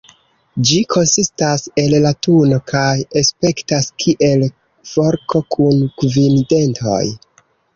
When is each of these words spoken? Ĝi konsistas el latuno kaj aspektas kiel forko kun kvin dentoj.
Ĝi 0.67 0.77
konsistas 0.93 1.65
el 1.81 1.93
latuno 2.05 2.57
kaj 2.73 2.87
aspektas 3.21 3.91
kiel 4.05 4.47
forko 4.95 5.43
kun 5.57 5.79
kvin 6.01 6.41
dentoj. 6.57 7.01